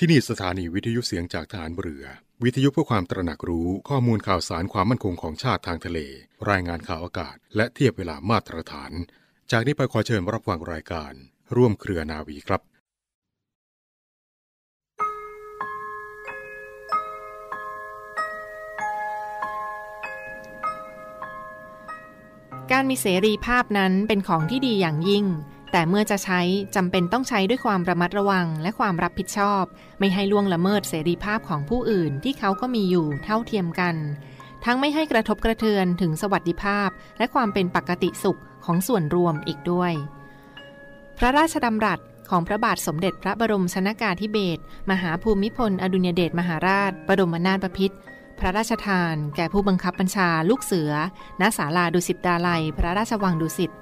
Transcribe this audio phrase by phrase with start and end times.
[0.00, 2.04] ที่นี่สถานีวิทยุเสียงจากฐานเรือ
[2.44, 5.98] วิทยุเพื่อความตระหนักรู้ข้อมูลข่าวสารความมั่นคงของชาติทางทะเล
[6.50, 8.92] รายงานข่าวอากาศ และเทียบเวลามาตรฐาน
[9.50, 11.12] จากนี้ไปขอเชิญรับฟังรายการ
[11.56, 12.62] ร่วมเครือนาวีครับ
[22.72, 25.24] การมีเสรีภาพนั้นเป็นของที่ดีอย่างยิ่ง
[25.72, 26.40] แต่เมื่อจะใช้
[26.76, 29.64] จำเป็นต้องใช้ด้วยความระมัดระวังและความรับผิดชอบ
[29.98, 33.94] ไม่ให้ล่วงละเมิดเสรีภาพของผู้อื่นที่เขาก็มีอยู่เท่าเทียมกัน
[34.64, 39.92] ทั้งไม่ให้กระทบกระเทือนถึงสวัสดิภาพ และความเป็นปกติสุขของส่วนรวมอีกด้วย
[41.18, 42.00] พระราชดำรัส
[42.30, 47.96] ของพระบาทสมเด็จพระบรมชนากาธิเบศรมหาภูมิพล อดุลยเดชมหาราชบรมนาถบพิตร
[48.38, 50.92] พระราชทาน แก่ผู้บังคับบัญชาลูกเสือ
[51.40, 53.72] ณ ศาลาดุสิตดาลัย พระราชวังดุสิต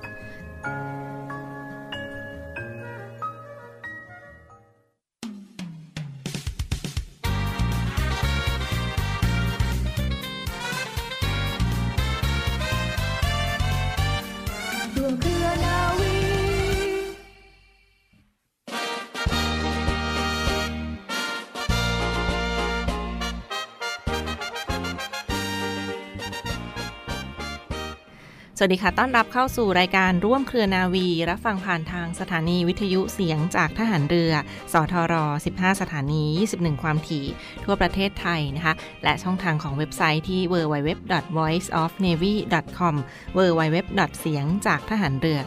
[28.67, 34.33] วัสดีค่ะ ต้อนรับเข้าสู่รายการร่วมเครือนาวี รับฟังผ่านทางสถานีวิทยุเสียงจากทหารเรือ
[34.73, 35.14] สทร
[35.47, 36.23] 15 สถานี
[36.55, 37.25] 21 ความถี่
[37.64, 42.95] ทั่วประเทศไทยนะคะ และช่องทางของเว็บไซต์ที่ www.voiceofnavy.com
[43.36, 43.77] www.
[44.20, 45.39] เสียงจากทหารเรือ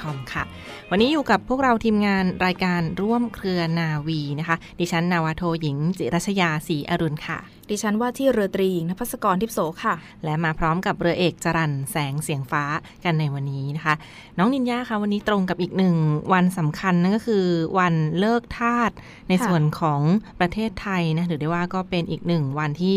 [0.00, 0.42] .com ค่ะ
[0.90, 7.40] วันนี้อยู่กับพวกเราทีมงานรายการร่วมเครือนาวีนะคะ ดิฉันนาวาโทหญิง จิรัชยาศรีอรุณค่ะ
[7.70, 12.64] ดิฉันว่าที่เรือตรีหญิงนภัสกรทิพโสค่ะ และมาพร้อมกับเรือเอกจรันแสงเสียงฟ้า
[13.04, 13.94] กันในวันนี้นะคะ
[14.38, 15.96] น้องนินยาคะวันนี้ตรงกับอีกหนึ่ง
[16.32, 17.44] วันสำคัญนั่นก็คือ
[17.78, 18.90] วันเลิกทาส
[19.28, 20.00] ในส่วนของ
[20.40, 22.94] ประเทศไทยนะถือได้ว่าก็เป็นอีกหนึ่งวันที่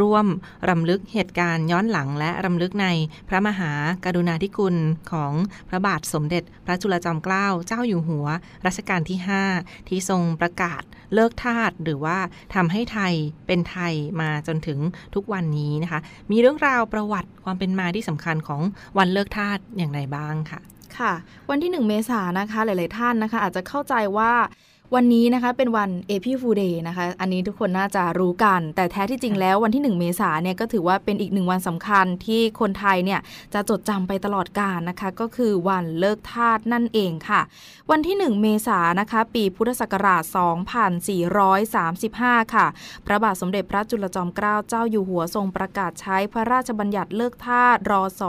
[0.00, 0.26] ร่วม
[0.68, 2.86] รำลึกเหตุการณ์ย้อนหลัง และรำลึกใน
[3.28, 3.72] พระมหา
[4.04, 4.76] กรุณาธิคุณ
[5.12, 5.32] ของ
[5.68, 8.26] พระบาทสมเด็จ พระจุลจอมเกล้าเจ้าอยู่หัว
[8.66, 9.18] รัชกาลที่
[9.54, 10.82] 5 ที่ทรงประกาศ
[11.14, 12.16] เลิกทาสหรือว่า
[12.54, 13.12] ทำให้ไทย
[13.46, 14.78] เป็นไทยมาจนถึง
[15.14, 16.00] ทุกวันนี้นะคะ
[16.30, 18.60] มีเรื่องราวประวัติความเป็นมาที่สำคัญของ
[18.98, 20.60] วันเลิกทาสอย่างไรบ้างค่ะ
[20.98, 21.12] ค่ะ
[21.50, 24.32] วันที่ 1 เมษานะคะ หลาย ๆ ท่านนะคะ อาจจะเข้าใจว่า
[24.96, 33.20] วันนี้นะคะเป็นวัน April Fool Day นะคะ อันนี้ทุกคนน่าจะรู้กัน แต่แท้ที่จริงแล้ววันที่ 1 เมษายนเนี่ยก็ถือว่าเป็นอีกหนึ่งวันสำคัญที่คนไทยเนี่ย
[33.54, 37.40] จะจดจำไปตลอดกาลนะคะ ก็คือวันเลิกทาสนั่นเองค่ะ
[37.90, 40.22] วันที่ 1 เมษายนนะคะ ปีพุทธศักราช
[41.58, 42.66] 2435 ค่ะ
[43.06, 48.22] พระบาทสมเด็จพระจุลจอมเกล้าเจ้าอยู่หัวทรงประกาศใช้พระราชบัญญัติเลิกทาสรศ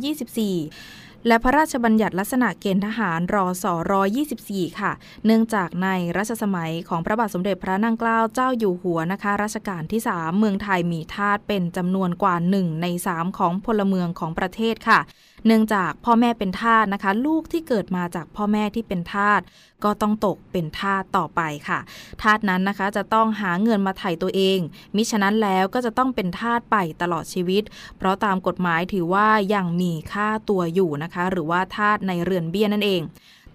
[0.00, 3.92] 124 และพระราชบัญญัติลักษณะเกณฑ์ทหารรอสอร
[4.36, 4.92] 24 ค่ะ
[5.26, 15.00] เนื่องจากในรัชสมัยของพระบาทสมเด็จพระนางเกล้าเจ้าอยู่หัวนะคะ รัชกาลที่ 3 เมืองไทยมีทาสเป็นจำนวนกว่า 1 ใน 3 ของพลเมืองของประเทศค่ะ
[15.46, 19.40] เนื่องจากพ่อแม่เป็นทาสนะคะ ลูกที่เกิดมาจากพ่อแม่ที่เป็นทาส
[19.84, 21.78] ก็ต้องตกเป็นทาสต่อไปค่ะ
[22.22, 24.58] ทาสนั้นนะคะจะต้องหาเงินมาไถ่ตัวเอง
[24.96, 27.62] มิฉะนั้นแล้วก็จะต้องเป็นทาสไปตลอดชีวิต
[27.96, 33.02] เพราะตามกฎหมายถือว่ายังมีค่าตัวอยู่นะคะ หรือว่าทาสในเรือนเบี้ยนั่นเอง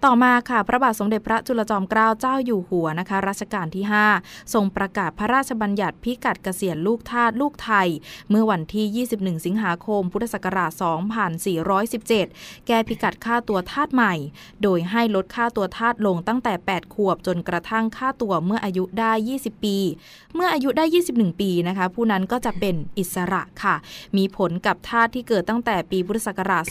[0.04, 3.84] ต่อมาค่ะพระบาทสมเด็จพระจุลจอมเกล้าเจ้าอยู่หัวนะคะรัชกาลที่
[4.18, 7.88] 5 ทรงประกาศพระราชบัญญัติพิกัดเกษียณลูกทาสลูกไทย
[8.30, 10.72] เมื่อวันที่ 21 สิงหาคม พุทธศักราช
[11.48, 14.14] 2417 แก้พิกัดค่าตัวทาสใหม่
[14.62, 19.76] โดยให้ลดค่าตัวทาสลงตั้งแต่ 8 ขวบจนกระทั่งค่าตัวเมื่ออายุได้ 20 ปี
[20.34, 23.74] เมื่ออายุได้ 21 ปีนะคะผู้นั้นก็จะเป็นอิสระค่ะ
[24.16, 26.64] มีผลกับทาสที่เกิดตั้งแต่ปีพุทธศักราช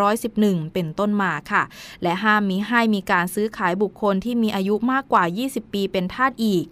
[0.00, 1.62] 2411 เป็นต้นมาค่ะ
[2.04, 6.64] และห้ามมิให้มีการซื้อขายบุคคลที่มีอายุมากกว่า 20 ปีเป็นทาสอีก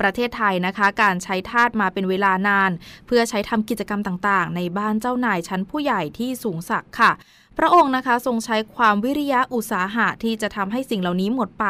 [0.00, 2.70] ประเทศไทยนะคะ การใช้ทาสมาเป็นเวลานาน
[3.06, 7.12] เพื่อใช้ทำกิจกรรมต่างๆ ในบ้านเจ้านายชั้นผู้ใหญ่ที่สูงศักดิ์ค่ะ
[7.58, 11.66] พระองค์นะคะทรงใช้ความวิริยะอุตสาหะที่จะทำให้สิ่งเหล่านี้หมดไป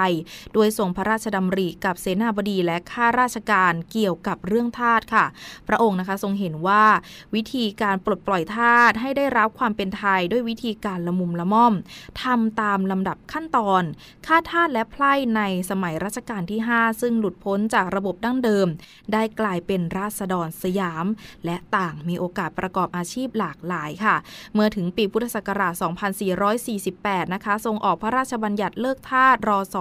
[0.54, 5.24] โดยทรงพระราชดำริกับเสนาบดีและข้าราชการเกี่ยวกับเรื่องทาสค่ะ
[5.68, 6.84] พระองค์นะคะทรงเห็นว่า
[7.34, 11.74] วิธีการปลดปล่อยทาสให้ได้รับความเป็นไทยด้วยวิธีการละมุมละม่อม
[12.22, 13.82] ทำตามลำดับขั้นตอน
[14.26, 18.66] ค่าทาสและไพร่ในสมัยรัชกาลที่ 5 ซึ่งหลุดพ้นจากระบบดั้งเดิม
[19.12, 21.06] ได้กลายเป็นราษฎรสยาม
[21.44, 24.16] และต่างมีโอกาสประกอบอาชีพหลากหลายค่ะ
[24.54, 25.73] เมื่อถึงปีพุทธศักราช
[26.56, 29.76] 2448 นะคะ ทรงออกพระราชบัญญัติเลิกทาสรศ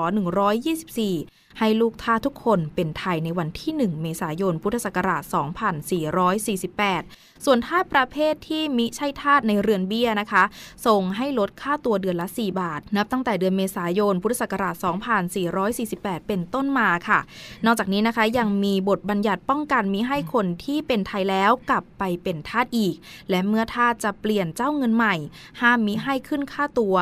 [0.73, 5.37] 124 ให้ลูกทาทุกคนเป็นไทยในวันที่ 1 เมษายน พุทธศักราช 2448
[7.45, 10.43] ส่วนทาประเภทที่มิใช่ทาสในเรือนเบี้ยนะคะ
[10.85, 14.75] ทรงให้ลดค่าตัวเดือนละ 4 บาท นับตั้งแต่เดือนเมษายน พุทธศักราช
[15.51, 17.19] 2448 เป็นต้นมาค่ะ
[17.65, 22.95] นอกจากนี้นะคะยังมีบทบัญญัติป้องกันมิให้คนที่เป็นไทยแล้วกลับไปเป็นทาสอีก
[23.29, 25.15] และเมื่อทาสจะเปลี่ยนเจ้าเงินใหม่
[25.61, 26.95] ห้ามมิให้ขึ้นค่าตัว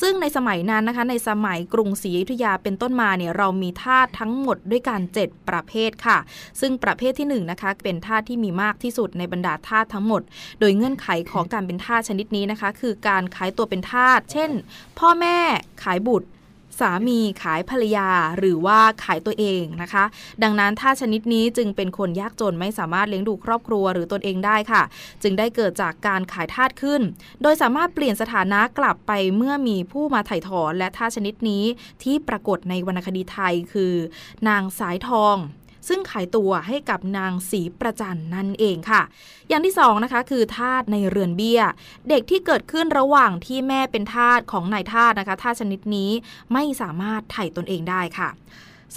[0.00, 6.18] ซึ่งในสมัยนั้นนะคะในสมัยกรุงศรีอยุธยาเป็นต้นมาเนี่ยเรามีทาสทั้งหมดด้วยกัน 7 ประเภทค่ะ
[6.60, 10.22] ซึ่งประเภทที่1นนะคะเป็นทาสที่มีมากที่สุดในบรรดาทาสทั้งหมด
[10.60, 14.50] โดยเงื่อนไขของการเป็นทาสชนิดนี้นะคะ คือการขายตัวเป็นทาสเช่น
[14.98, 15.36] พ่อแม่
[15.82, 16.28] ขายบุตร
[16.78, 18.08] สามีขายภรรยา
[18.38, 20.04] หรือว่าขายตัวเองนะคะ
[20.42, 24.82] ดังนั้นทาชนิดนี้จึงเป็นคนยากจนไม่สามารถเลี้ยงดูครอบครัวหรือตนเองได้ค่ะ
[25.22, 27.00] จึงได้เกิดจากการขายทาสขึ้น
[27.42, 31.64] โดยสามารถเปลี่ยนสถานะกลับไปเมื่อมีผู้มาไถ่ถอนและทาสชนิดนี้
[32.02, 33.94] ที่ปรากฏในวรรณคดีไทยคือ
[34.48, 35.36] นางสายทอง
[35.88, 39.02] ซึ่งขายตัวให้กับนางสีประจันนั่นเองค่ะ
[39.48, 41.62] อย่างที่สองนะคะคือทาสในเรือนเบี้ย
[42.08, 46.10] เด็กที่เกิดขึ้นระหว่างที่แม่เป็นทาสของนายทาสนะคะทาสชนิดนี้
[46.52, 48.28] ไม่สามารถไถ่ตนเองได้ค่ะ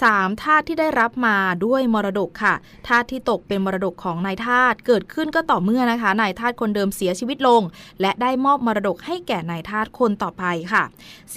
[0.02, 0.42] 3.
[0.42, 2.54] ทาสที่ได้รับมาด้วยมรดกค่ะ
[2.88, 7.62] ทาสที่ตกเป็นมรดกของนายทาสเกิดขึ้นก็ต่อเมื่อนะคะนายทาสคนเดิมเสียชีวิตลง
[8.00, 10.84] และได้มอบมรดกให้แก่นายทาสคนต่อไปค่ะ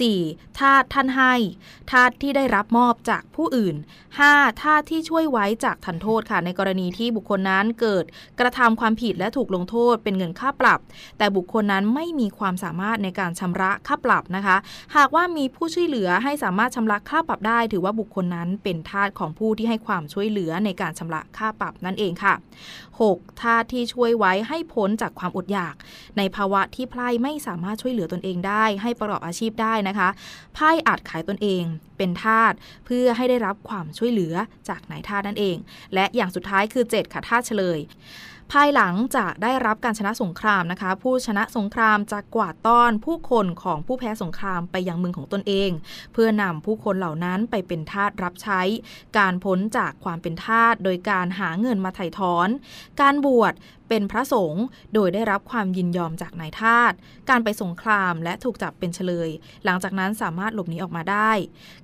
[0.02, 0.58] 4.
[0.58, 1.34] ทาสท่านให้
[1.90, 3.76] ทาสที่ได้รับมอบจากผู้อื่น
[4.18, 4.62] 5.
[4.62, 8.04] ทาสที่ช่วยไว้จากทันโทษค่ะ ในกรณีที่บุคคลนั้นเกิด
[8.40, 10.80] กระทำความผิดและถูกลงโทษเป็นเงินค่าปรับ
[11.18, 14.56] แต่บุคคลนั้นไม่มีความสามารถในการชำระค่าปรับนะคะ
[14.96, 22.34] หากว่ามีผู้ช่วยเหลือให้สามารถชำระค่าปรับได้ ถือว่าบุคคลนั้นเป็นทาสของผู้ที่ให้ความช่วยเหลือในการชำระค่าปรับนั่นเองค่ะ
[22.88, 23.40] 6.
[23.40, 25.74] ทาสที่ช่วยไว้ให้พ้นจากความอดอยาก
[26.18, 30.08] ในภาวะที่ไพร่ไม่สามารถช่วยเหลือตนเองได้ ให้ประกอบอาชีพได้นะคะ
[30.54, 31.62] ไพ่อาจขายตนเอง
[31.96, 32.52] เป็นทาส
[32.86, 34.34] เพื่อให้ได้รับความช่วยเหลือ
[34.68, 35.56] จากนายทาสนั่นเอง
[35.94, 37.80] และอย่างสุดท้ายคือ 7 ค่ะทาสเฉลย
[38.52, 45.70] ภายหลังจะได้รับการชนะสงครามนะคะ ผู้ชนะสงครามจะกวาดต้อนผู้คนของผู้แพ้สงครามไปยังเมืองของตนเอง
[46.12, 48.60] เพื่อนำผู้คนเหล่านั้นไปเป็นทาสรับใช้
[49.18, 52.48] การพ้นจากความเป็นทาสโดยการหาเงินมาไถ่ถอน
[53.00, 53.54] การบวช
[53.88, 54.64] เป็นพระสงฆ์
[54.94, 56.92] โดยได้รับความยินยอมจากนายทาส
[57.30, 59.30] การไปสงครามและถูกจับเป็นเฉลย
[59.64, 61.30] หลังจากนั้นสามารถหลบหนีออกมาได้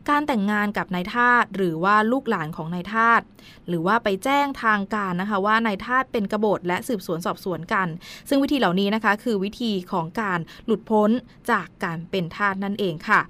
[0.09, 3.21] การแต่งงานกับนายทาสหรือว่าลูกหลานของนายทาส
[3.69, 7.89] หรือว่าไปแจ้งทางการนะคะว่านายทาสเป็นกบฏและสืบสวนสอบสวนกัน
[8.29, 11.11] ซึ่งวิธีเหล่านี้นะคะคือวิธีของการหลุดพ้น
[11.51, 13.21] จากการเป็นทาสนั่นเองค่ะ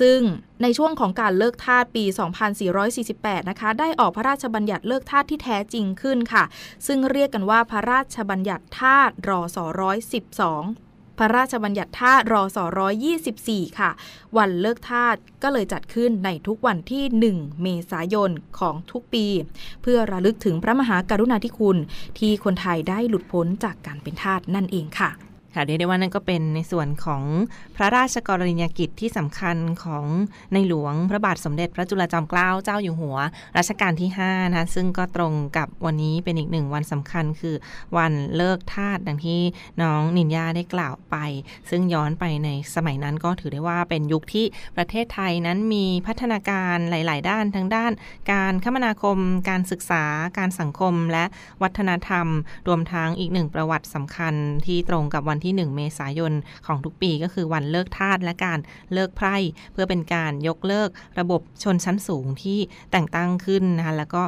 [0.00, 0.18] ซึ่ง
[0.62, 2.04] ในช่วงของการเลิกทาสปี
[2.76, 6.44] 2448 นะคะ ได้ออกพระราชบัญญัติเลิกทาสที่แท้จริงขึ้นค่ะ
[6.86, 13.90] ซึ่งเรียกกันว่าพระราชบัญญัติทาสรศ112 พระราชบัญญัติทารอสรศ124ค่ะ
[14.36, 19.26] วันเลิกทาสก็เลยจัดขึ้นในทุกวันที่ 1 เมษายนของทุกปี
[19.82, 21.76] เพื่อระลึกถึงพระมหากรุณาธิคุณ
[22.18, 25.10] ที่คนไทยได้หลุดพ้นจากการเป็นทาสนั่นเองค่ะ
[25.54, 27.22] ค่ะเรียกได้ว่านั่นก็เป็นในส่วนของ
[27.76, 30.04] พระราชกรณียกิจที่สำคัญของ
[30.52, 33.16] ในหลวงพระบาทสมเด็จพระจุลจอมเกล้าเจ้าอยู่หัว
[33.56, 37.54] รัชกาลที่5นะคะซึ่งก็ตรงกับวันนี้เป็นอีกหนึ่งวันสำคัญคือ
[37.96, 39.40] วันเลิกทาสดังที่
[39.82, 41.16] น้องนินยาได้กล่าวไป
[41.70, 44.46] ซึ่งย้อนไปในสมัยนั้นก็ถือได้ว่าเป็นยุคที่
[44.76, 47.92] ประเทศไทยนั้นมีพัฒนาการหลาย ๆ ด้านทั้งด้าน
[48.32, 49.18] การคมนาคม
[49.48, 50.04] การศึกษา
[50.38, 51.24] การสังคมและ
[51.62, 52.26] วัฒนธรรม
[52.68, 54.34] รวมทั้งอีกหนึ่งประวัติสำคัญ
[54.66, 56.32] ที่ตรงกับวันที่ 1 เมษายน
[56.66, 58.58] ของทุกปีก็คือวันเลิกทาสและการ
[58.92, 59.36] เลิกไพร่
[59.72, 60.88] เพื่อเป็นการยกเลิก
[61.20, 62.58] ระบบชนชั้นสูงที่
[62.92, 64.22] แต่งตั้งขึ้นนะคะแล้วก็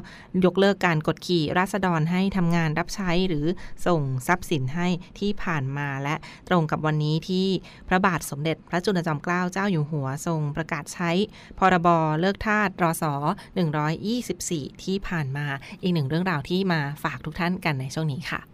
[0.44, 3.46] ยกเลิกการกดขี่ราษฎรให้ทำงานรับใช้หรือ
[3.86, 6.14] ส่งทรัพย์สินให้ที่ผ่านมาและ
[6.48, 7.46] ตรงกับวันนี้ที่
[7.88, 11.10] พระบาทสมเด็จพระจุลจอมเกล้าเจ้าอยู่หัวทรงประกาศใช้
[11.58, 11.88] พรบ
[12.20, 13.04] เลิกทาสรศ
[14.14, 15.46] 124 ที่ผ่านมา
[15.82, 18.53] อีกหนึ่งเรื่องราวที่มาฝากทุกท่านกันในช่วงนี้ค่ะ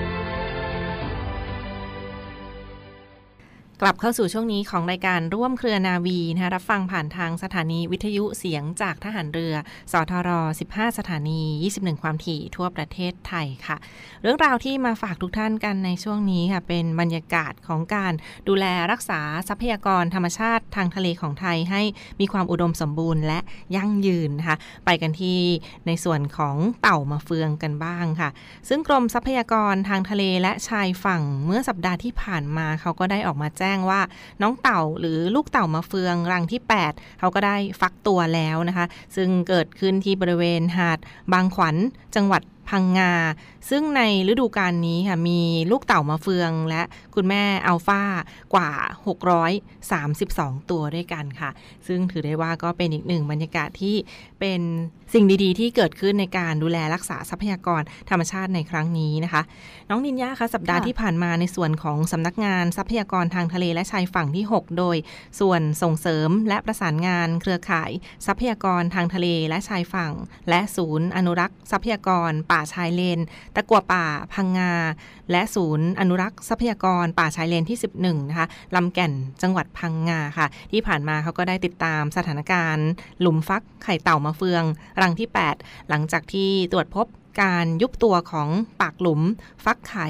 [3.83, 9.55] กลับเข้าสู่ช่วงนี้ของรายการร่วมเครือนาวีนะคะรับฟังผ่านทางสถานีวิทยุเสียงจากทหารเรือ
[9.91, 10.29] สทร
[10.67, 11.41] 15 สถานี
[11.73, 13.77] 21 ความถี่ทั่วประเทศไทยค่ะ
[14.21, 18.13] เรื่องราวที่มาฝากทุกท่านกันในช่วงนี้ค่ะ เป็นบรรยากาศของการ
[18.47, 21.81] ดูแลรักษาทรัพยากรธรรมชาติทางทะเลของไทยให้
[22.19, 23.39] มีความอุดมสมบูรณ์และ
[23.75, 25.39] ยั่งยืนนะคะไปกันที่
[25.87, 28.29] ในส่วนของเต่ามาเฟืองกันบ้างค่ะ
[28.69, 34.01] ซึ่งกรมทรัพยากรทางทะเลและชายฝั่งเมื่อสัปดาห์ที่ผ่านมาเขาก็ได้ออกมาแจ้งว่า
[34.41, 36.61] น้องเต่าหรือลูกเต่ามาเฟืองรังที่
[36.91, 38.85] 8 เขาก็ได้ฟักตัวแล้วนะคะ
[39.15, 40.99] ซึ่งเกิดขึ้นที่บริเวณหาด
[41.33, 41.75] บางขวัญ
[42.15, 43.13] จังหวัด พังงา
[43.69, 46.81] ซึ่งในฤดูกาลนี้ค่ะมีลูกเต่ามาเฟือง และ
[47.15, 48.03] คุณแม่อัลฟา
[48.53, 48.71] กว่า
[49.89, 51.49] 632 ตัวด้วยกันค่ะ
[51.87, 53.95] ซึ่งถือได้ว่าก็เป็นอีกหนึ่งบรรยากาศที่
[54.39, 54.61] เป็น
[55.13, 59.41] สิ่งดีๆ ที่เกิดขึ้นในการดูแลรักษาทรัพยากรธรรมชาติในครั้งนี้นะคะ
[59.89, 64.97] น้องนินยาคะสัปดาห์ที่ผ่านมาในส่วนของสำนักงานทรัพยากรทางทะเลและชายฝั่งที่ 6 โดย
[65.39, 67.91] ส่วนส่งเสริมและประสานงานเครือข่าย
[68.25, 70.11] ทรัพยากรทางทะเลและชายฝั่ง
[70.49, 73.19] และศูนย์อนุรักษ์ ทรัพยากรป่าชายเลน
[73.55, 74.73] ตะกัวป่าพังงา
[75.31, 82.87] และศูนย์อนุรักษ์ทรัพยากรป่าชายเลนที่ 11 นะคะลำแก่นจังหวัดพังงาค่ะ ที่ผ่านมาเขาก็ได้ติดตามสถานการณ์
[83.19, 84.63] หลุมฟักไข่เต่ามาเฟือง
[85.01, 87.07] รังที่ 8 หลังจากที่ตรวจพบ
[87.43, 88.49] การยุบตัวของ
[88.81, 89.21] ปากหลุม
[89.65, 90.07] ฟักไข่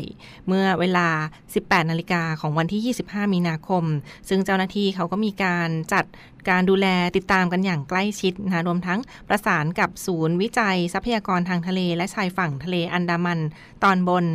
[0.48, 1.08] เมื่อเวลา
[1.50, 3.84] 18 นาฬิกาของวันที่ 25 มีนาคม
[4.30, 6.06] ซึ่งเจ้าหน้าที่เขาก็มีการจัด
[6.50, 13.40] การดูแลติดตามกันอย่างใกล้ชิดนะคะรวมทั้งประสานกับศูนย์วิจัยทรัพยากรทางทะเล และชายฝั่งทะเลอันดามัน
[13.84, 14.26] ตอนบน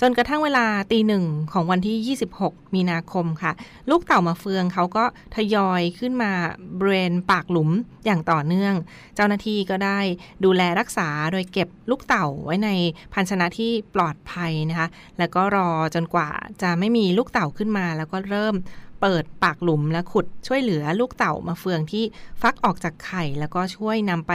[0.00, 3.52] จนกระทั่งเวลาตีหนึ่งของวันที่ 26 มีนาคมค่ะ
[3.90, 5.04] ลูกเต่ามาเฟืองเขาก็
[5.36, 6.32] ทยอยขึ้นมา
[6.78, 7.70] บริเวณปากหลุม
[8.04, 8.74] อย่างต่อเนื่อง
[9.16, 9.98] เจ้าหน้าที่ก็ได้
[10.44, 12.70] ดูแลรักษาโดยเก็บลูกเต่าไว้ใน
[13.12, 16.28] ภาชนะที่ปลอดภัยนะคะแล้วก็รอจนกว่า
[16.62, 18.54] จะไม่มีลูกเต่าขึ้นมาแล้วก็เริ่ม
[19.02, 22.04] เปิดปากหลุมและขุดช่วยเหลือลูกเต่ามาเฟืองที่
[22.42, 24.32] ฟักออกจากไข่ แล้วก็ช่วยนำไป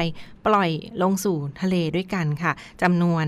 [0.48, 0.70] ปล่อย
[1.02, 3.26] ลงสู่ทะเลด้วยกันค่ะจำนวน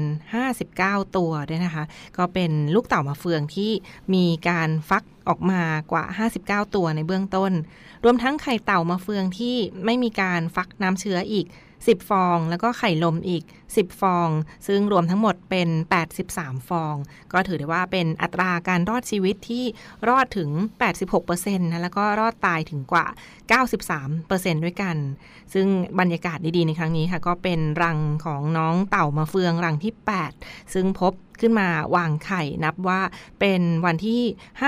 [0.55, 1.83] 59 ตัวด้วยนะคะ
[2.17, 3.71] ก็เป็นลูกเต่ามาเฟืองที่
[4.13, 6.03] มีการฟักออกมากว่า
[6.65, 7.51] 59 ตัวในเบื้องต้น
[8.03, 9.55] รวมทั้งไข่เต่ามาเฟืองที่
[9.85, 11.45] ไม่มีการฟักน้ำเชื้ออีก
[11.87, 14.29] 10 ฟอง แล้วก็ไข่ลมอีก 10 ฟอง
[14.67, 15.69] ซึ่งรวมทั้งหมดเป็น
[16.19, 16.95] 83 ฟอง
[17.33, 19.65] ก็ถือได้ว่าเป็นอัตราการรอดชีวิตที่
[20.09, 20.49] รอดถึง
[21.09, 23.05] 86%นะแล้วก็รอดตายถึงกว่า
[24.05, 24.95] 93%ด้วยกัน
[25.53, 25.67] ซึ่ง
[25.99, 29.93] บรรยากาศดีๆในครั้งนี้ค่ะ ก็เป็นรังของน้องเต่ามาเฟืองรังที่
[30.33, 33.01] 8 ซึ่งพบ ขึ้นมาวางไข่นับว่า
[33.39, 34.21] เป็นวันที่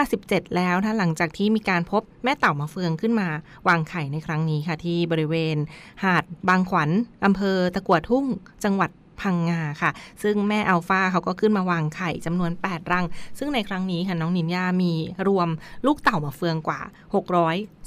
[0.04, 3.28] 57 แล้วนะหลังจากที่มีการพบแม่เต่ามาเฟืองขึ้นมา
[3.68, 5.58] วางไข่ในครั้งนี้ค่ะ ที่บริเวณ
[6.04, 6.90] หาดบางขวัญ
[7.26, 8.26] อำเภอตะกัวทุ่ง
[8.64, 8.90] จังหวัด
[9.22, 9.92] พังงาค่ะ
[10.24, 13.06] ซึ่งแม่อัลฟาเขาก็ขึ้นมาวางไข่จำนวน 8 รัง
[13.38, 14.94] ซึ่งในครั้งนี้ค่ะน้องนินยามี
[15.28, 15.50] รวม
[15.86, 16.82] ลูกเต่ามาเฟืองกว่า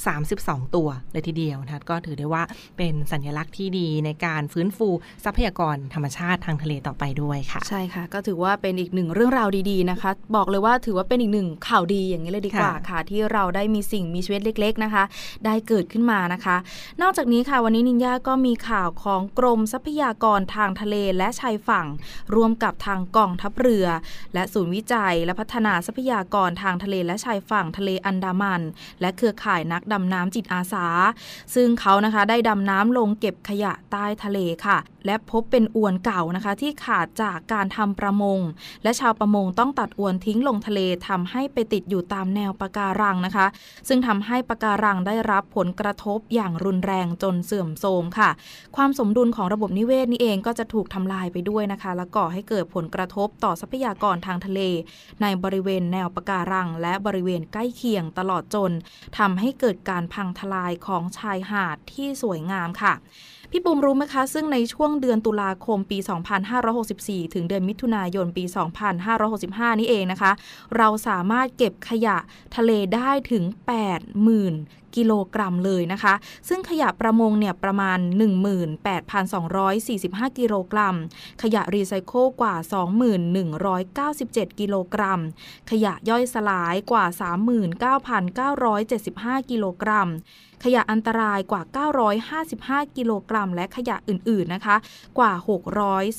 [0.04, 2.42] 632 ตัวเลยทีเดียวนะคะก็ถือได้ว่า
[2.76, 4.88] เป็นสัญลักษณ์ที่ดีในการฟื้นฟู
[5.24, 15.04] ทรัพยากรธรรมชาติทางทะเลต่อไปด้วยค่ะ ใช่ค่ะ ก็ถือว่าเป็นอีกหนึ่งเรื่องราวดีๆนะคะ บอกเลยว่าถือว่าเป็นอีกหนึ่งข่าวดีอย่างนี้เลยดีกว่าค่ะค่ะที่เราได้มีสิ่งมีชีวิตเล็ก ๆนะคะ
[15.44, 16.56] ได้เกิดขึ้นมานะคะ
[17.02, 21.86] นอกจากนี้ค่ะวันนี้นินยาก็มีข่าวของกรมทรัพยากรทางทะเลและและชายฝั่ง
[22.34, 23.86] ร่วมกับทางกองทัพเรือ
[24.34, 28.62] และศูนย์วิจัยและพัฒนาทรัพยากรทางทะเลและชายฝั่งทะเลอันดามัน
[29.00, 30.86] และเครือข่ายนักดำน้ำจิตอาสา
[31.54, 38.40] ซึ่งเขานะคะได้ดำน้ำลงเก็บขยะใต้ทะเลค่ะ และพบเป็นอวนเก่านะคะ ที่ขาดจากการทำประมง
[38.82, 43.46] และชาวประมงต้องตัดอวนทิ้งลงทะเลทำให้ไปติดอยู่ตามแนวปะการังนะคะ
[43.88, 48.30] ซึ่งทำให้ปะการังได้รับผลกระทบอย่างรุนแรงจนเสื่อมโทรมค่ะ
[48.76, 54.60] ความสมดุลของระบบนิเวศนี่เองก็จะถูกทำลายไปด้วยนะคะ และก่อให้เกิดผลกระทบต่อทรัพยากรทางทะเล
[55.22, 58.72] ในบริเวณแนวปะการัง และบริเวณใกล้เคียงตลอดจน
[59.18, 62.94] ทำให้เกิดการพังทลายของชายหาดที่สวยงามค่ะ
[63.56, 65.98] พี่ปุมรู้ไหมคะ ซึ่งในช่วงเดือนตุลาคมปี
[66.66, 68.44] 2564 ถึงเดือนมิถุนายนปี
[69.12, 70.32] 2565 นี้เองนะคะ
[70.76, 72.16] เราสามารถเก็บขยะ
[72.56, 73.44] ทะเลได้ถึง
[74.20, 76.14] 80,000กิโลกรัมเลยนะคะ
[76.48, 77.98] ซึ่งขยะประมงเนี่ยประมาณ
[79.18, 80.96] 18,245 กิโลกรัม
[81.42, 82.54] ขยะรีไซเคิลกว่า
[84.12, 85.20] 2197 กิโลกรัม
[85.70, 87.04] ขยะย่อยสลายกว่า
[88.68, 90.10] 39,975 กิโลกรัม
[90.64, 91.62] ขยะอันตรายกว่า
[92.28, 94.76] 955 กิโลกรัม และขยะอื่น ๆ นะคะ
[95.18, 95.32] กว่า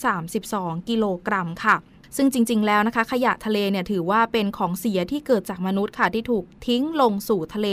[0.02, 1.78] 632 กิโลกรัมค่ะ
[2.18, 7.68] ซึ่งจริง ๆ แล้วนะคะ ขยะทะเลเนี่ยถือว่าเป็นของเสียที่เกิดจากมนุษย์ค่ะที่ถูกทิ้งลงสู่ทะเล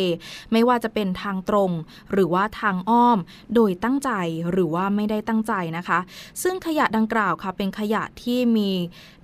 [0.53, 1.71] ไม่ว่าจะเป็นทางตรง
[2.13, 3.19] หรือว่าทางอ้อม
[3.55, 4.11] โดยตั้งใจ
[4.51, 5.99] หรือว่าไม่ได้ตั้งใจนะคะ
[6.43, 8.71] ซึ่งขยะดังกล่าวค่ะ เป็นขยะที่มี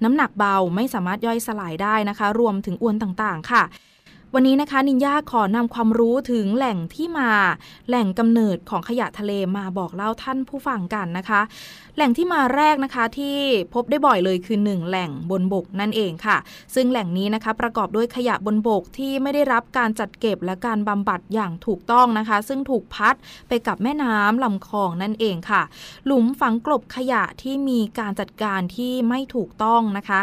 [0.05, 3.64] น้ำหนักเบาไม่สามารถย่อยสลายได้นะคะ รวมถึงอวนต่างๆ ค่ะ
[4.35, 7.30] วันนี้นะคะนินยาขอนำความรู้ถึงแหล่งที่มา
[7.88, 11.40] แหล่งกำเนิดของขยะทะเลมาบอกเล่าท่านผู้ฟังกันนะคะ
[11.97, 13.37] แหล่งที่มาแรกนะคะที่
[13.75, 16.37] พบได้บ่อยเลยคือ1แหล่งบนบกนั่นเองค่ะ
[16.75, 23.14] ซึ่งแหล่งนี้นะคะประกอบด้วยขยะบนบกที่ไม่ได้รับการจัดเก็บและการบำบัดอย่างถูกต้องนะคะ ซึ่งถูกพัด
[23.49, 25.62] ไปกับแม่น้ำลำคลองนั่นเองค่ะ
[26.06, 30.20] หลุมฝังกลบขยะที่มีการจัดการที่ไม่ถูกต้องนะคะ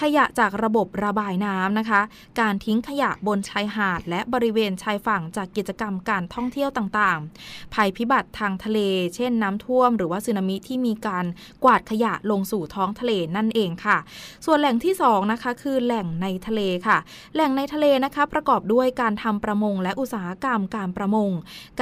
[0.00, 2.00] ขยะจากระบบระบายน้ำนะคะ
[2.40, 8.78] การทิ้งขยะบนชายหาด และบริเวณชายฝั่งจากกิจกรรมการท่องเที่ยวต่างๆ ภัยพิบัติทางทะเล
[9.14, 11.26] เช่นน้ำท่วม หรือว่าสึนามิที่มีการ
[11.64, 13.98] กวาดขยะลงสู่ท้องทะเลนั่นเองค่ะ
[14.44, 16.98] ส่วนแหล่งที่2นะคะคือแหล่งในทะเลค่ะ
[17.34, 21.30] แหล่งในทะเลนะคะประกอบด้วยการทำประมงและอุตสาหกรรมการประมง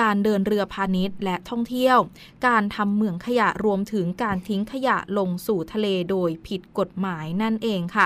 [0.01, 1.99] การเดินเรือพาณิชย์ และท่องเที่ยว
[2.47, 8.05] การทำเหมืองขยะรวมถึงการทิ้งขยะลงสู่ทะเลโดยผิดกฎหมายนั่นเองค่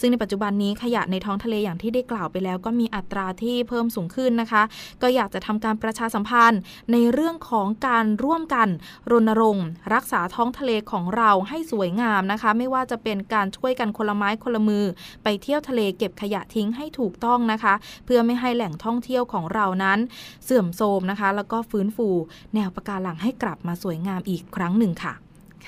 [0.00, 4.62] ซึ่งในปัจจุบันนี้ขยะในท้องทะเลอย่างที่ได้กล่าวไปแล้ว ก็มีอัตราที่เพิ่มสูงขึ้นนะคะ
[5.02, 6.60] ก็อยากจะทำการประชาสัมพันธ์
[6.92, 8.68] ในเรื่องของการร่วมกัน
[9.10, 14.84] รณรงค์ รักษาท้องทะเลของเราให้สวยงามนะคะ ไม่ว่าจะเป็นการช่วยกันคนละไม้คนละมือ
[15.24, 19.98] ไปเที่ยวทะเลเก็บขยะทิ้งให้ถูกต้องนะคะ เพื่อไม่ให้แหล่งท่องเที่ยวของเรานั้น
[20.44, 22.08] เสื่อมโทรมนะคะ แล้วก็ฟื้นฟู
[22.54, 25.14] แนวปะการังให้กลับมาสวยงามอีกครั้งหนึ่งค่ะ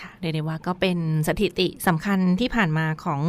[0.01, 3.21] ค่ะเรียกได้ว่าก็เป็นสถิติสำคัญที่ผ่านมาของ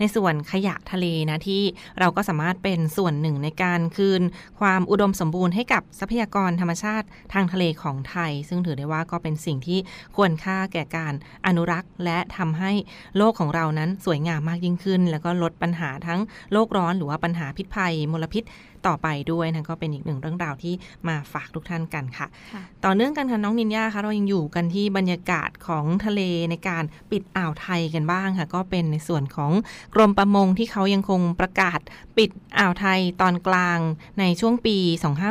[0.00, 1.62] ในส่วนขยะทะเลนะ ที่
[2.00, 4.22] เราก็สามารถเป็นส่วนหนึ่งในการคืน
[4.60, 9.78] ความอุดมสมบูรณ์ให้กับทรัพยากรธรรมชาติทางทะเลของไทย ซึ่งถือได้ว่าก็เป็นสิ่งที่
[10.16, 11.14] ควรค่าแก่การ
[11.46, 12.72] อนุรักษ์และทำให้
[13.16, 16.20] โลกของเรานั้นสวยงามมากยิ่งขึ้น แล้วก็ลดปัญหาทั้ง
[16.52, 18.42] โลกร้อนหรือว่าปัญหาพิษภัยมลพิษ
[18.86, 20.74] ต่อไปด้วยนะก็เป็นอีกหนึ่งเรื่องราวที่
[21.08, 26.20] มาฝากทุกท่านกันค่ะค่ะ ต่อเนื่องกันค่ะน้องนินยาคะเรายังอยู่กันที่บรรยากาศของทะเล
[26.50, 29.52] ในการปิดอ่าวไทยกันบ้างค่ะ ก็เป็นในส่วนของ
[29.94, 31.80] กรมประมงที่เขายังคงประกาศ
[32.18, 33.78] ปิดอ่าวไทยตอนกลาง
[34.20, 34.76] ในช่วงปี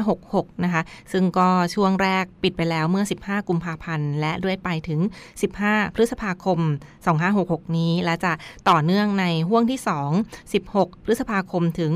[0.06, 5.00] 2566 นะคะ ซึ่งก็ช่วงแรกปิดไปแล้วเมื่อ 15 กุมภาพันธ์ และด้วยไปถึง
[5.52, 6.60] 15 พฤษภาคม
[7.18, 8.34] 2566 นี้ และจะ
[8.70, 9.80] ต่อเนื่องในห่วงที่
[10.22, 11.92] 2 16 พฤษภาคมถึง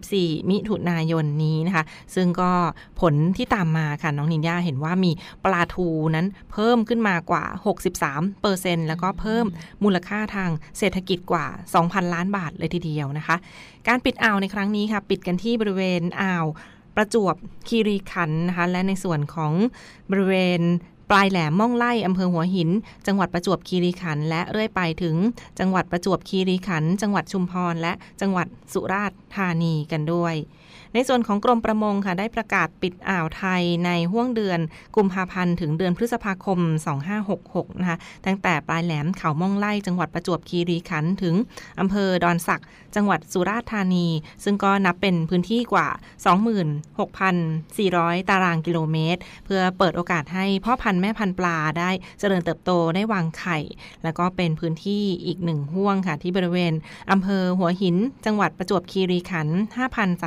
[0.00, 1.84] 14 มิถุนายนนี้นะคะ
[2.14, 2.52] ซึ่งก็
[3.00, 5.10] ผลที่ตามมาค่ะ น้องนินยาเห็นว่ามี
[5.44, 7.44] ปลาทูนั้นเพิ่มขึ้นมากว่า
[7.92, 9.46] 63เปอร์เซ็นต์แล้วก็เพิ่ม
[9.84, 11.46] มูลค่าทางเศรษฐกิจกว่า
[11.78, 13.36] 2,000 ล้านบาทเลยทีเดียวนะคะ
[13.88, 16.46] การปิดอ่าวในครั้งนี้ค่ะ ปิดกันที่บริเวณอ่าว
[16.96, 17.34] ประจวบ
[17.68, 19.52] คีรีขันธ์นะคะ และในส่วนของ
[20.10, 20.62] บริเวณ
[21.10, 22.70] ปลายแหลมม่องไล่อำเภอหัวหิน
[23.06, 25.16] จังหวัดประจวบคีรีขันธ์และเรื่อยไปถึง
[25.58, 30.34] จังหวัดประจวบคีรีขันธ์จังหวัดชุมพร และจังหวัดสุราษฎร์ธานีกันด้วย
[30.94, 34.60] ในส่วนของกรมประมงค่ะได้ประกาศปิดอ่าวไทยในห่วงเดือน
[34.96, 36.58] กุมภาพันธ์ถึงเดือนพฤษภาคม
[37.18, 41.34] 2566 นะคะ ตั้งแต่ปลายแหลมเขาม่องไล่จังหวัดประจวบคีรีขันธ์ถึง
[41.80, 42.62] อำเภอดอนสัก
[42.96, 44.06] จังหวัดสุราษฎร์ธานี
[44.44, 45.88] ซึ่งก็นับเป็นพื้นที่กว่า
[47.08, 53.58] 26,400 ตารางกิโลเมตร เพื่อเปิดโอกาสให้พ่อพันธุ์แม่พันธุ์ปลาได้เจริญเติบโตได้วางไข่
[54.04, 56.72] แล้วก็เป็นพื้นที่อีกหนึ่งห่วงค่ะที่บริเวณ
[57.10, 57.96] อำเภอหัวหิน
[58.26, 59.58] จังหวัดประจวบคีรีขันธ์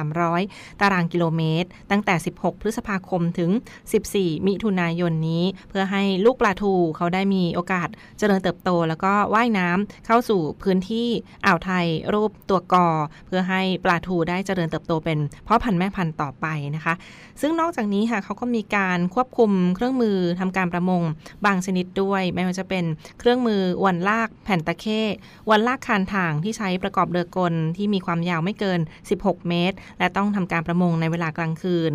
[0.01, 3.51] 5,300ตารางกิโลเมตร ตั้งแต่ 16 พฤษภาคมถึง
[3.99, 7.87] 14 มิถุนายนนี้ เพื่อให้ลูกปลาทูเขาได้มีโอกาส
[8.19, 11.07] เจริญเติบโต แล้วก็ว่ายน้ำเข้าสู่พื้นที่
[11.45, 12.87] อ่าวไทยรูปตัวกอ
[13.27, 16.45] เพื่อให้ปลาทูได้เจริญเติบโตเป็นพ่อพันธุ์แม่พันธุ์ต่อไป
[16.75, 16.93] นะคะ
[17.41, 21.01] ซึ่งนอกจากนี้ค่ะเขาก็มีการควบคุมเครื่องมือทำการประมง
[21.45, 22.85] บางชนิดด้วยไม่ว่าจะเป็น
[23.19, 25.01] เครื่องมืออวนลากแผ่นตะเข้
[25.47, 28.79] อวนลากคานถ่างที่ใช้ประกอบเรือกลที่มีความยาวไม่เกิน
[29.13, 31.93] 16 เมตร และต้องททำการประมงในเวลากลางคืน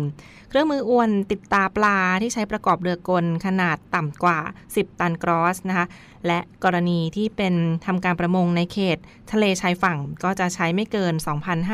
[0.49, 4.39] เครื่องมืออวนติดตาปลาที่ใช้ประกอบเรือกลขนาดต่ำกว่า
[4.71, 5.87] 10 ตันกรอสนะคะ
[6.27, 7.53] และกรณีที่เป็น
[7.85, 8.97] ทำการประมงในเขต
[9.31, 11.13] ทะเลชายฝั่งก็จะใช้ไม่เกิน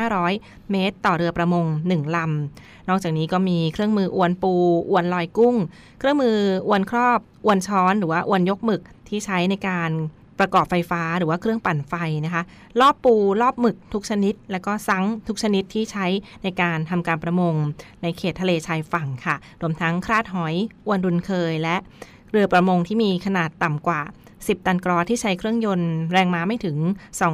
[0.06, 4.54] 2,500 เมตร ต่อเรือประมง 1ลำนอกจากนี้ก็มีเครื่องมืออวนปู
[4.90, 5.56] อวนลอยกุ้ง
[5.98, 9.90] เครื่องมืออวนครอบอวนช้อนหรือว่าอวนยกหมึกที่ใช้ในการ
[10.38, 11.94] ประกอบไฟฟ้าหรือว่าเครื่องปั่นไฟ
[12.26, 12.42] นะคะ
[12.80, 16.06] รอบปูรอบหมึกทุกชนิด แล้วก็ซังทุกชนิดที่ใช้
[16.42, 17.54] ในการทำการประมง
[18.02, 20.54] ในเขตทะเลชายฝั่งค่ะ รวมทั้งคราดหอย
[20.86, 21.76] อวนรุนเคย และ
[22.30, 24.02] เรือประมงที่มีขนาดต่ำกว่า
[24.34, 26.76] 10 ตันกรอที่ใช้เครื่องยนต์แรงม้าไม่ถึง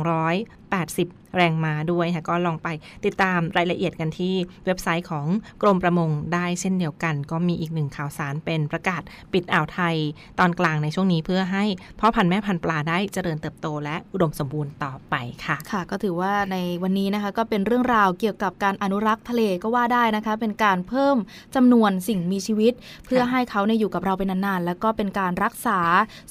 [0.07, 2.69] 200 80 แรงม้าด้วยค่ะก็ลองไป
[3.05, 4.35] ติดตามรายละเอียดกันที่
[4.67, 5.27] เว็บไซต์ของ
[5.63, 9.03] กรมประมงได้เช่นเดียวกัน ก็มีอีกหนึ่งข่าวสารเป็นประกาศ
[9.33, 9.97] ปิดอ่าวไทย
[10.39, 11.65] ตอนกลางในช่วงนี้เพื่อให้
[12.01, 21.17] พ่อพันธุ์แม่พันธุ์ปลาได้เจริญเติบโตและอุดมสมบูรณ์ต่อไปค่ะ ค่ะ ก็ถือว่าในวันนี้นะคะก็เป็นเรื่องราวเกี่ยวกับการอนุรักษ์ทะเลก็ว่าได้นะคะ เป็นการเพิ่ม
[21.55, 22.73] จำนวนสิ่งมีชีวิต
[23.07, 25.79] เพื่อให้เขาเนี่ยอยู่กับเราเป็นนานๆ แล้วก็เป็นการรักษา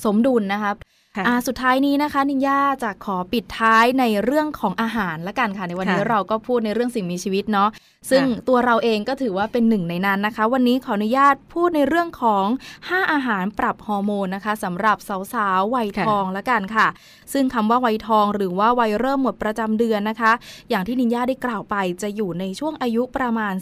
[0.04, 0.99] สมดุลนะคะค่ะอ่า
[1.48, 7.70] สุดท้ายนี้นะคะนิย่าจะขอปิดท้ายในเรื่องของอาหารละกันค่ะ ในวันนี้ค่ะเราก็พูดในเรื่องสิ่งมีชีวิตเนาะ
[8.10, 12.46] ซึ่งค่ะตัวเราเองก็ถือว่าเป็นหนึ่งในนั้นนะคะ วันนี้ขออนุญาตพูดในเรื่องของ
[12.80, 14.98] 5 อาหารปรับฮอร์โมนนะคะสำหรับ
[15.34, 16.88] สาวๆวัยทองละกันค่ะ
[17.34, 20.32] ซึ่งคำว่าวัยทองหรือว่าวัยเริ่มหมดประจำเดือนนะคะ
[20.70, 23.54] อย่างที่นินย่าได้กล่าวไปจะอยู่ในช่วงอายุประมาณ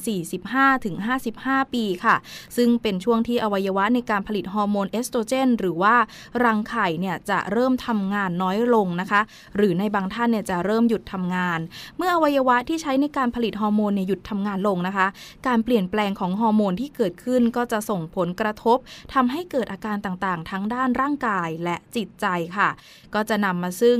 [0.83, 2.15] 45-55 ปีค่ะ
[2.57, 5.95] ซึ่งเป็นช่วงที่อวัยวะในการผลิตฮอร์โมนเอสโตรเจน หรือว่า
[6.43, 9.21] รังไข่เนี่ยจะเริ่มทำงานน้อยลงนะคะ
[9.55, 11.59] หรือในบางท่านเนี่ยจะเริ่มหยุดทำงาน
[11.97, 15.07] เมื่ออวัยวะที่ใช้ในการผลิตฮอร์โมนเนี่ยหยุดทำงานลงนะคะ
[15.47, 18.77] การเปลี่ยนแปลงของฮอร์โมนที่เกิดขึ้นก็จะส่งผลกระทบ
[19.13, 22.25] ทำให้เกิดอาการต่างๆ ทั้งด้านร่างกายและจิตใจ
[22.57, 22.69] ค่ะ
[23.15, 23.97] ก็จะนำมาซึ่ง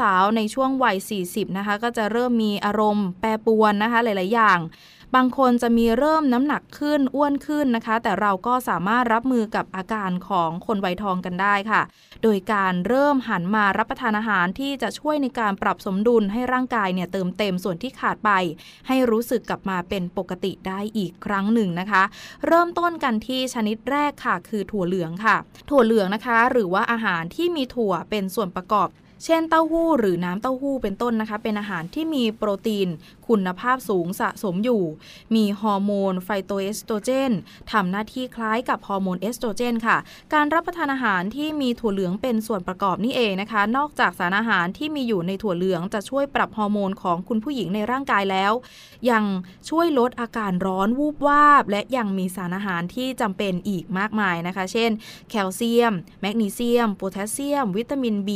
[0.00, 4.58] สาวๆ ในช่วงวัย 40 นะคะ ก็จะเริ่มมีอารมณ์แปรปรวนนะคะหลาย ๆ อย่าง
[5.16, 11.82] บางคนจะมีเริ่มน้ำหนักขึ้นอ้วนขึ้นนะคะ แต่เราก็สามารถรับมือกับอาการของคนวัยทองกันได้ค่ะ
[12.22, 18.30] โดยการเริ่มหันมารับประทานอาหารที่จะช่วยในการปรับสมดุลให้ร่างกายเนี่ยเติมเต็มส่วนที่ขาดไป
[18.88, 22.02] ให้รู้สึกกลับมาเป็นปกติได้อีกครั้งหนึ่งนะคะ
[22.46, 25.36] เริ่มต้นกันที่ชนิดแรกค่ะ คือถั่วเหลืองค่ะ
[25.70, 28.88] ถั่วเหลืองนะคะ หรือว่าอาหารที่มีถั่วเป็นส่วนประกอบ
[29.24, 32.88] เช่นเต้าหู้หรือน้ำเต้าหู้เป็นต้นนะคะ เป็นอาหารที่มีโปรตีน
[33.28, 34.82] คุณภาพสูงสะสมอยู่
[35.34, 37.32] มีฮอร์โมนไฟโตเอสโตรเจน
[37.72, 39.96] ทำหน้าที่คล้ายกับฮอร์โมนเอสโตรเจนค่ะ
[40.34, 48.52] การรับประทานอาหารที่มีถั่วเหลืองเป็นส่วนประกอบนี่เองนะคะ นอกจากสารอาหารที่มีอยู่ในถั่วเหลืองจะช่วยปรับฮอร์โมนของคุณผู้หญิงในร่างกายแล้ว
[49.10, 49.24] ยัง
[49.68, 54.90] ช่วยลดอาการร้อนวูบวาบ และยังมีสารอาหารที่จำเป็นอีกมากมายนะคะ เช่น
[55.30, 58.30] แคลเซียม แมกนีเซียม โพแทสเซียม วิตามิน B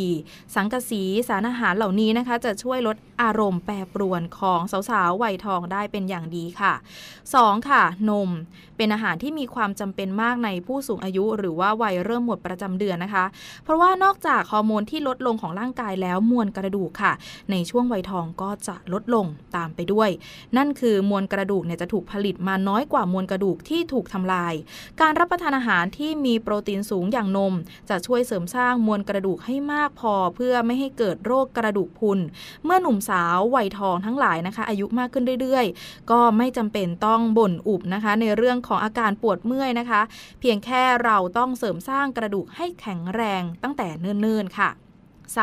[0.54, 6.72] สังกะสีสารอาหารเหล่านี้นะคะ จะช่วยลดอารมณ์แปรปรวนของสาวๆวัยทองได้เป็นอย่างดีค่ะ
[7.20, 7.68] 2.
[7.68, 8.30] ค่ะ นม
[8.76, 13.24] เป็นอาหารที่มีความจำเป็นมากในผู้สูงอายุหรือว่าวัยเริ่มหมดประจำเดือนนะคะ
[13.64, 17.12] เพราะว่านอกจากฮอร์โมนที่ลดลงของร่างกายแล้วมวลกระดูกค่ะ
[17.50, 20.10] ในช่วงวัยทองก็จะลดลงตามไปด้วย
[20.56, 24.54] นั่นคือมวลกระดูกเนี่ยจะถูกผลิตมาน้อยกว่ามวลกระดูกที่ถูกทำลาย
[25.00, 27.54] การรับประทานอาหารที่มีโปรตีนสูงอย่างนม
[27.90, 32.18] จะช่วยเสริมสร้างมวลกระดูกให้มากพอเพื่อไม่ให้เกิดโรคกระดูกพุน
[32.64, 40.00] เมื่อหนุ่มสาววัยทองทั้งหลายนะคะ อายุมากขึ้นเรื่อยๆ ก็ไม่จำเป็นต้องบ่นอุบนะคะ ในเรื่องของอาการปวดเมื่อยนะคะ
[40.40, 44.70] เพียงแค่เราต้องเสริมสร้างกระดูกให้แข็งแรงตั้งแต่เนิ่นๆค่ะ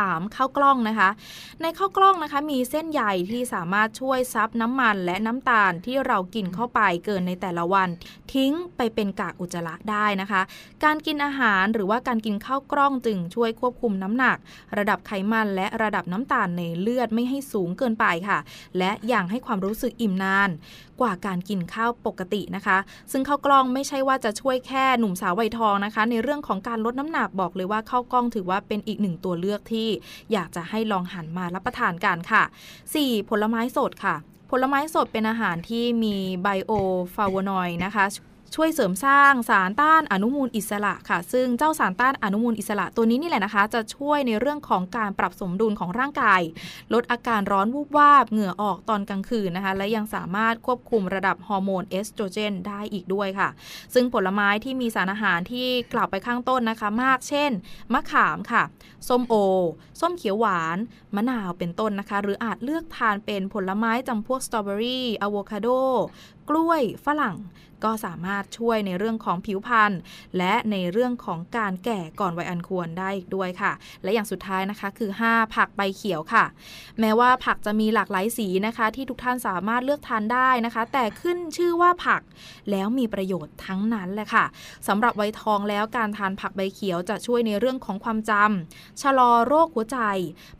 [0.08, 0.36] 3.
[0.36, 1.10] ข้าวกล้องนะคะ
[1.62, 7.90] ในข้าวกล้องนะคะ มีเส้นใยที่สามารถช่วยซับน้ำมันและน้ำตาลที่เรากินเข้าไปเกินในแต่ละวัน
[8.34, 10.42] ทิ้งไปเป็นกากอุจจาระได้นะคะ
[10.84, 14.38] การกินอาหารหรือว่าการกินข้าวกล้องจึงช่วยควบคุมน้ำหนัก
[14.78, 18.40] ระดับไขมันและระดับน้ำตาลในเลือดไม่ให้สูงเกินไปค่ะ
[18.78, 20.50] และยังให้ความรู้สึกอิ่มนาน
[21.02, 22.78] กว่าการกินข้าวปกตินะคะ
[23.12, 29.88] ซึ่งข้าวกล้องไม่ใช่ว่าจะช่วยแค่หนุ่มสาววัยทองนะคะ ในเรื่องของการลดน้ำหนักบอกเลยว่าข้าวกล้องถือว่าเป็นอีกหนึ่งตัวเลือกที่
[30.32, 32.44] อยากจะให้ลองหันมารับประทานกันค่ะ
[32.86, 33.30] 4.
[33.30, 34.16] ผลไม้สดค่ะ
[34.52, 36.72] ผลไม้สดเป็นอาหารที่มีไบโอ
[37.16, 38.06] ฟลาโวนอยด์นะคะ
[38.56, 46.42] ช่วยเสริมสร้างสารต้านอนุมูลอิสระค่ะ ซึ่งเจ้าสารต้านอนุมูลอิสระตัวนี้นี่แหละนะคะ จะช่วยในเรื่องของการปรับสมดุลของร่างกาย
[46.94, 53.50] ลดอาการร้อนวูบวาบเหงื่อออกตอนกลางคืนนะคะ และยังสามารถควบคุมระดับฮอร์โมนเอสโตรเจนได้อีกด้วยค่ะ
[53.94, 57.52] ซึ่งผลไม้ที่มีสารอาหารที่กล่าวไปข้างต้นนะคะ มากเช่น
[57.94, 58.64] มะขามค่ะ
[59.08, 59.36] ส้มโอ
[60.00, 60.78] ส้มเขียวหวาน
[61.16, 65.68] มะนาวเป็นต้นนะคะ หรืออาจเลือกทานเป็นผลไม้จำพวกสตรอเบอรี่อะโวคาโด
[66.50, 67.38] กล้วยฝรั่ง
[67.86, 69.92] ก็สามารถช่วยในเรื่องของผิวพรรณ
[70.38, 73.72] และในเรื่องของการแก่ก่อนวัยอันควรได้อีกด้วยค่ะ
[74.04, 76.46] และอย่างสุดท้ายนะคะคือ 5 ผักใบเขียวค่ะ
[77.00, 82.22] แม้ว่าผักจะมีหลากหลายสีนะคะ ที่ทุกท่านสามารถเลือกทานได้นะคะ แต่ขึ้นชื่อว่าผัก
[82.72, 84.46] แล้วมีประโยชน์ทั้งนั้นแหละค่ะ
[84.88, 90.00] สำหรับวัยทองแล้วการทานผักใบเขียวจะช่วยในเรื่องของความจำชะลอโรคหัวใจ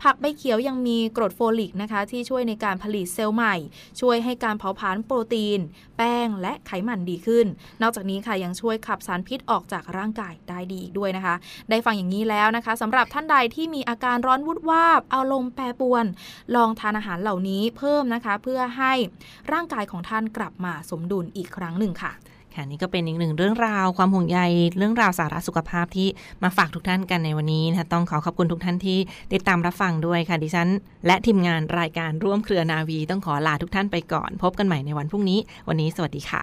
[0.04, 3.56] ผักใบเขียวยังมีกรดโฟลิกนะคะที่ช่วยในการผลิตเซลล์ใหม่
[4.02, 5.60] ช่วยให้การเผาผลาญโปรตีน
[5.98, 7.46] แป้งและไขมันดีขึ้น
[7.82, 11.36] นอกจากนี้ค่ะยังช่วยขับสารพิษออกจากร่างกายได้ดีอีกด้วยนะคะ
[11.70, 16.06] ได้ฟังอย่างนี้แล้วนะคะสำหรับท่านใดที่มีอาการร้อนวุดวาบอารมณ์แปรปรวน
[16.56, 18.94] ลองทานอาหารเหล่านี้เพิ่มนะคะ เพื่อให้
[19.52, 22.14] ร่างกายของท่านกลับมาสมดุลอีกครั้งหนึ่งค่ะ
[22.60, 24.40] ค่ะนี่ก็เป็นอีกหนึ่งเรื่องราวความห่วงใย
[24.78, 26.08] เรื่องราวสาระสุขภาพที่
[26.44, 29.00] มาฝากทุกท่านกันในวันนี้นะคะต้องขอขอบคุณทุกท่านที่
[29.34, 30.70] ติดตามรับฟังด้วยค่ะดิฉัน
[31.08, 36.42] และทีมงานรายการร่วมเครือนาวี ต้องขอลาทุกท่านไปก่อน พบกันใหม่ในวันพรุ่งนี้ วันนี้สวัสดีค่ะ